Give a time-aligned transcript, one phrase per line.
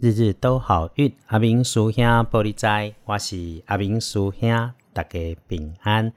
[0.00, 6.12] 日日都好运，阿明叔兄玻璃斋，我是阿明叔兄，大家平安。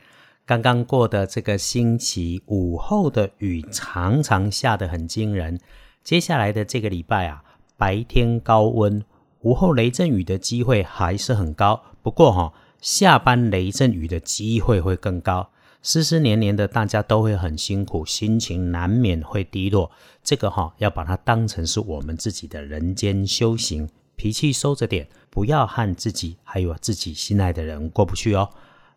[0.45, 5.59] 刚刚过的这个星期，午后的雨常常下得很惊人。
[6.03, 7.43] 接下来的这个礼拜啊，
[7.75, 9.03] 白天高温，
[9.39, 11.81] 午后雷阵雨的机会还是很高。
[12.03, 15.49] 不过哈，下班雷阵雨的机会会更高。
[15.83, 19.89] 湿湿黏黏的，大家都会很辛苦，心情难免会低落。
[20.23, 28.49] 这个哈，要把它当成是我们自己的人间修行，脾气收着点，不要和自己还有自己心爱的人过不去哦。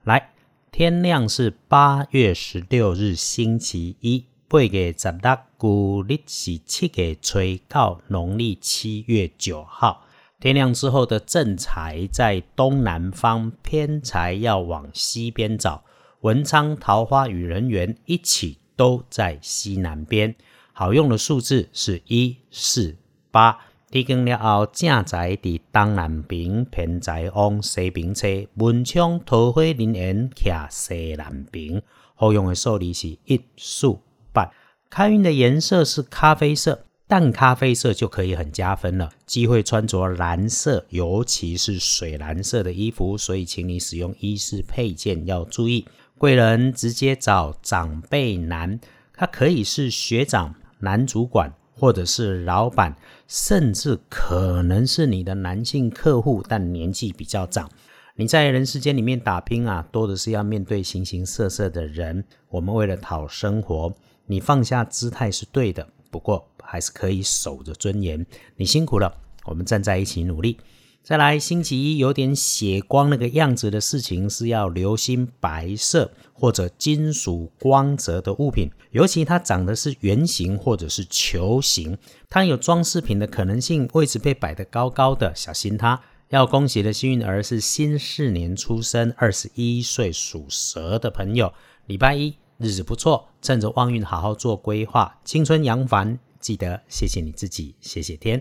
[0.02, 0.32] 来，
[0.70, 10.04] 天亮是八月十六日星期一，八月十六古历是七月初到农历七月九号。
[10.38, 15.82] 天亮之后的正财在东南方，偏财要往西边找。
[16.24, 20.34] 文昌桃花与人缘一起都在西南边，
[20.72, 22.96] 好用的数字是一四
[23.30, 23.58] 八。
[23.90, 28.26] 提供了后，正在伫东南边，偏在往西边车。
[28.54, 31.82] 文昌桃花人缘徛西南边，
[32.14, 33.98] 好用的数字是一四
[34.32, 34.50] 八。
[34.88, 39.10] 开运的颜色是咖啡色，淡咖啡色就可以很加分了。
[39.26, 45.86] 机会穿着蓝色，尤其是水蓝色的衣服，所以请你使用衣饰配件要注意。
[46.16, 48.78] 贵人直接找长辈男，
[49.12, 52.94] 他可以是学长、男主管，或者是老板，
[53.26, 57.68] 甚至可能是你的男性客户，但年纪比较长。
[58.16, 62.24] 你在人世间里面打拼啊，多的是要面对形形色色的人。
[62.48, 63.92] 我们为了讨生活，
[64.26, 68.24] 你放下姿态是对的，不过还是可以守着尊严。
[68.54, 69.12] 你辛苦了，
[69.46, 70.58] 我们站在一起努力。
[71.04, 81.98] 再来，星期一有点血光那个样子的事情，是要留心白色或者金属光泽的物品，尤其它长的是圆形或者是球形，
[82.30, 86.00] 它有装饰品的可能性，位置被摆得高高的，小心它。
[86.30, 91.52] 要恭喜的幸运儿是新四年出生，二十一岁属蛇的朋友，
[91.84, 98.40] 礼拜一日子不错，趁着旺运好好做规划，青春扬帆，记得谢谢你自己，谢谢天。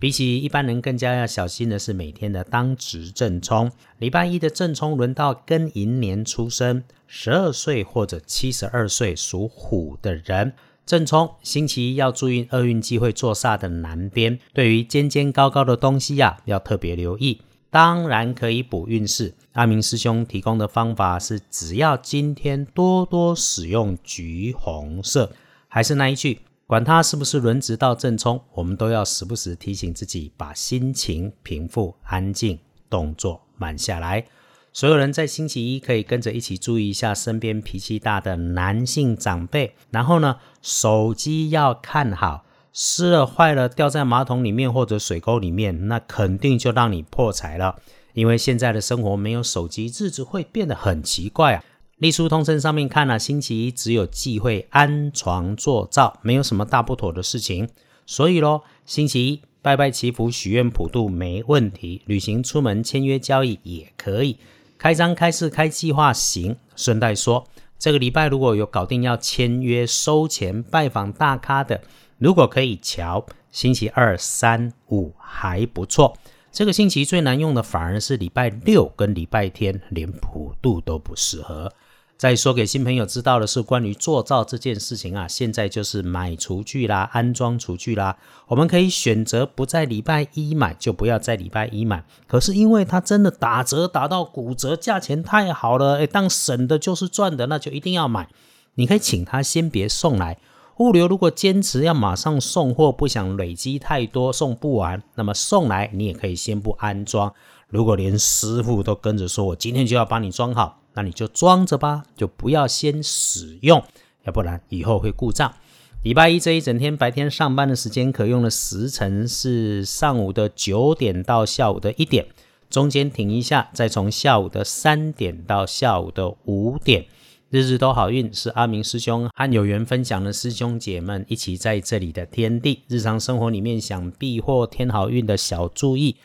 [0.00, 3.70] 比起一般人更加要小心的是每天的当值正冲。
[3.98, 10.52] 礼拜一的正冲轮到庚寅年出生，十二岁或者七十二岁属虎的人。
[10.86, 17.42] 正冲星期一要注意厄运机会坐煞的南边，对于尖尖高高的东西呀，要特别留意。
[17.70, 19.34] 当然可以补运势。
[19.52, 25.32] 阿明师兄提供的方法是，只要今天多多使用橘红色，
[25.66, 26.38] 还是那一句。
[26.68, 32.58] 管它是不是轮值到正冲，我们都要时不时提醒自己，把心情平复、安静，
[32.90, 34.26] 动作慢下来。
[34.74, 39.74] 所有人在星期一可以跟着一起注意一下身边脾气大的男性长辈。
[39.90, 47.80] 然后呢，手机要看好，湿了、坏了，掉在马桶里面或者水沟里面，那肯定就让你破财了。
[48.12, 51.64] 因为现在的生活没有手机，日子会变得很奇怪啊。
[51.98, 57.68] 历书通称上面看了，星期一只有忌讳安床坐灶，没有什么大不妥的事情。
[58.06, 64.38] 所以咯，星期一拜拜祈福、许愿普渡没问题，旅行出门签约交易也可以，
[64.78, 66.54] 开张开市开计划行。
[66.76, 67.44] 顺带说，
[67.80, 71.82] 这个礼拜如果有搞定要签约收钱、拜访大咖的，
[72.18, 76.16] 如果可以瞧，星期二、三、五还不错。
[76.52, 81.72] 这个星期最难用的反而是礼拜六跟礼拜天，连普渡都不适合。
[82.18, 88.16] 再说给新朋友知道的是，关于做灶这件事情啊，现在就是买厨具啦，安装厨具啦，
[88.48, 92.04] 我们可以选择不在礼拜一买，就不要在礼拜一买。
[92.26, 98.28] 可是因为它真的打折打到骨折，价钱太好了，诶当省的就是赚的，那就一定要买。
[98.74, 100.38] 你可以请他先别送来，
[100.78, 107.32] 物流如果坚持要马上送货，不想累积太多送不完，那么送来你也可以先不安装。
[107.68, 110.80] 如果连师傅都跟着说，我今天就要帮你装好。
[110.94, 113.82] 那你就装着吧，就不要先使用，
[114.24, 115.54] 要不然以后会故障。
[116.02, 122.26] 礼拜一这一整天白天上班的时间可用的时辰是上午的九点到下午的一点，
[122.70, 127.06] 中间停一下，再从下午的三点到下午的五点。
[127.50, 132.82] 日日都好运，是阿明师兄和有缘分享的师兄姐们一起在这里的天地。
[132.88, 136.16] 日常生活里面想避或添好运的小注意。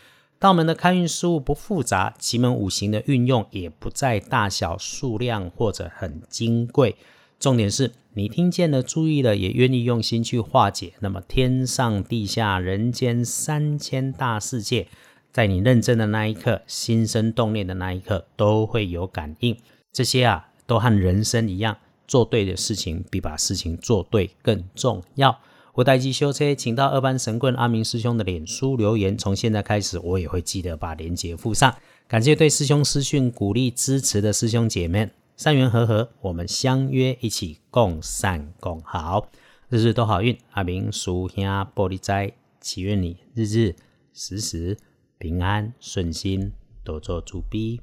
[0.43, 6.97] 道门的开运事物不复杂，奇门五行的运用也不在大小、数量或者很金贵。
[7.39, 10.95] 重点是你听见了、注意了，也愿意用心去化解。
[10.99, 14.89] 那么天上地下、人间三千大世界，
[15.31, 19.55] 在你认真的那一刻、心生动念的那一刻，都会有感应。
[19.93, 25.39] 这些啊，都和人生一样，做对的事情比把事情做对更重要。
[25.75, 29.17] 我待机修车，请到二班神棍阿明师兄的脸书留言。
[29.17, 31.75] 从现在开始，我也会记得把链接附上。
[32.07, 39.27] 感谢对师兄私讯鼓励支持的师兄姐妹，善缘和合，我们相约一起共善共好，
[39.69, 40.37] 日日都好运。
[40.51, 41.43] 阿明叔兄
[41.73, 42.31] 玻璃斋，
[42.61, 43.75] 祈愿你日日
[44.13, 44.77] 时时
[45.17, 46.51] 平安顺心，
[46.83, 47.81] 多做主逼。